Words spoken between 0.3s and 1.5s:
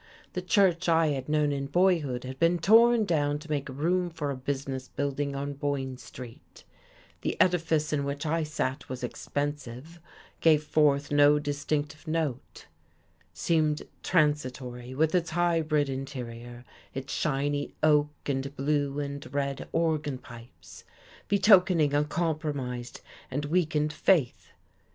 The church I had